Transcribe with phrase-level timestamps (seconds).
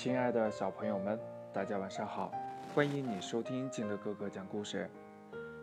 [0.00, 1.18] 亲爱的小朋友们，
[1.52, 2.30] 大家晚上好！
[2.72, 4.88] 欢迎你收听金德哥哥讲故事。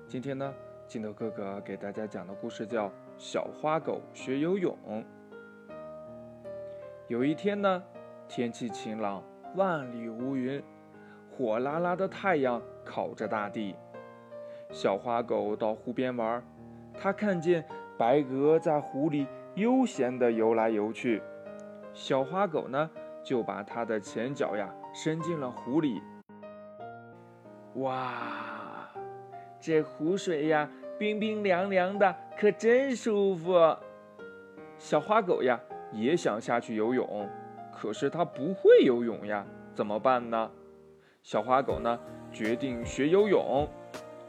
[0.09, 0.54] 今天呢，
[0.85, 4.77] 金德哥哥给大家讲的故事叫《小花狗学游泳》。
[7.08, 7.82] 有一天呢，
[8.27, 9.23] 天气晴朗，
[9.55, 10.61] 万里无云，
[11.31, 13.73] 火辣辣的太阳烤着大地。
[14.70, 16.43] 小花狗到湖边玩，
[16.93, 17.63] 它看见
[17.97, 21.23] 白鹅在湖里悠闲地游来游去。
[21.93, 22.91] 小花狗呢？
[23.25, 26.02] 就把它的前脚呀伸进了湖里。
[27.77, 28.88] 哇，
[29.59, 33.75] 这湖水呀冰冰凉凉的，可真舒服。
[34.77, 35.59] 小花狗呀
[35.91, 37.27] 也想下去游泳，
[37.73, 40.49] 可是它不会游泳呀，怎么办呢？
[41.23, 41.99] 小花狗呢
[42.31, 43.67] 决定学游泳。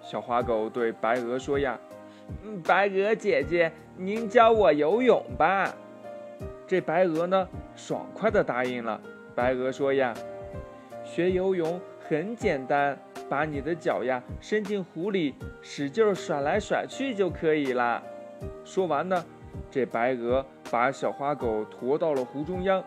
[0.01, 1.79] 小花狗对白鹅说呀：“，
[2.65, 5.73] 白鹅姐姐，您教我游泳吧。”
[6.67, 9.01] 这白鹅呢，爽快地答应了。
[9.37, 10.13] 白鹅说：“呀，
[11.05, 12.99] 学游泳很简单，
[13.29, 18.03] 把你的脚呀伸进湖里，使劲甩来甩去就可以了。”
[18.65, 19.25] 说完呢，
[19.71, 22.83] 这白鹅把小花狗驮到了湖中央。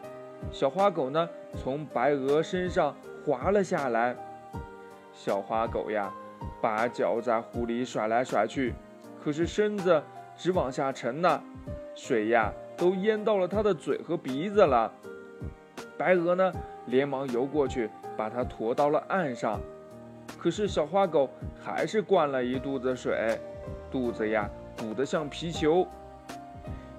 [0.52, 2.94] 小花狗呢，从白鹅身上
[3.26, 4.14] 滑了下来。
[5.14, 6.14] 小花狗呀，
[6.62, 8.74] 把脚在湖里甩来甩去，
[9.24, 10.04] 可是身子
[10.36, 11.42] 直往下沉呢，
[11.96, 12.52] 水呀。
[12.80, 14.92] 都淹到了它的嘴和鼻子了。
[15.98, 16.52] 白鹅呢，
[16.86, 19.60] 连忙游过去，把它驮到了岸上。
[20.38, 21.30] 可是小花狗
[21.62, 23.38] 还是灌了一肚子水，
[23.92, 25.86] 肚子呀鼓得像皮球。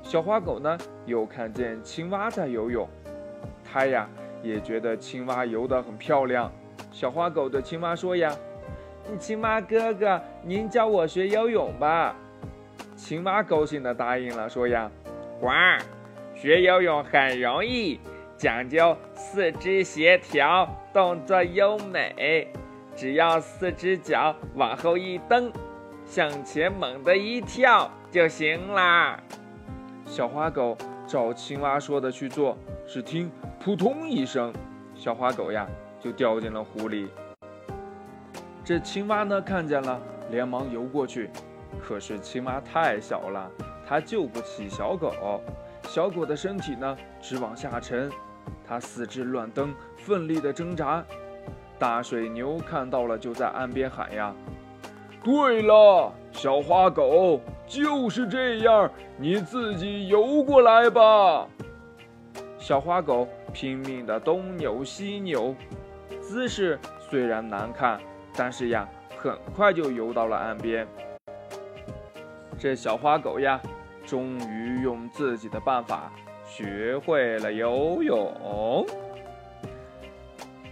[0.03, 2.87] 小花狗呢，又看见青蛙在游泳，
[3.65, 4.07] 它呀
[4.43, 6.53] 也觉得青蛙游得很漂亮。
[6.93, 8.35] 小花狗对青蛙说呀
[9.19, 12.15] ：“青蛙哥哥，您教我学游泳吧。”
[12.97, 14.91] 青蛙高兴地答应了，说呀。
[15.41, 15.49] 呱，
[16.35, 17.99] 学游泳很容易，
[18.37, 22.53] 讲究四肢协调，动作优美。
[22.95, 25.51] 只要四只脚往后一蹬，
[26.05, 29.19] 向前猛地一跳就行啦。
[30.05, 30.77] 小花狗
[31.07, 34.53] 照青蛙说的去做，只听扑通一声，
[34.95, 35.67] 小花狗呀
[35.99, 37.09] 就掉进了湖里。
[38.63, 39.99] 这青蛙呢看见了，
[40.31, 41.31] 连忙游过去，
[41.81, 43.51] 可是青蛙太小了。
[43.91, 45.43] 它救不起小狗，
[45.89, 48.09] 小狗的身体呢直往下沉，
[48.65, 51.05] 它四肢乱蹬，奋力的挣扎。
[51.77, 54.33] 大水牛看到了，就在岸边喊呀
[55.25, 61.49] ：“对了，小花狗就是这样，你自己游过来吧。”
[62.59, 65.53] 小花狗拼命的东扭西扭，
[66.21, 68.01] 姿势虽然难看，
[68.37, 70.87] 但是呀，很快就游到了岸边。
[72.57, 73.61] 这小花狗呀。
[74.11, 76.11] 终于用自己的办法
[76.45, 78.85] 学会了游泳。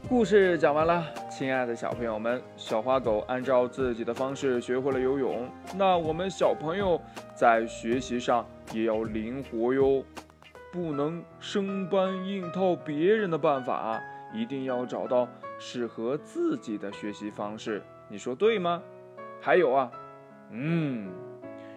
[0.09, 5.49] 故事讲完了，亲爱的小朋友们，小花狗按照自己的方式学会了游泳。
[5.77, 7.01] 那我们小朋友
[7.33, 10.03] 在学习上也要灵活哟，
[10.73, 14.03] 不能生搬硬套别人的办法，
[14.35, 15.29] 一定要找到
[15.61, 17.81] 适合自己的学习方式。
[18.09, 18.83] 你说对吗？
[19.41, 19.89] 还有啊，
[20.51, 21.13] 嗯，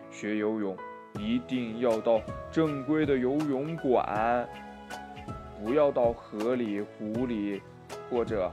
[0.10, 0.76] 学游泳。
[1.20, 4.48] 一定要到正规的游泳馆，
[5.64, 7.62] 不要到河里、湖里
[8.10, 8.52] 或者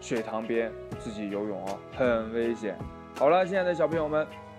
[0.00, 2.76] 水塘边自己游泳哦，很危险。
[3.16, 4.26] 好了，亲爱的小朋友们，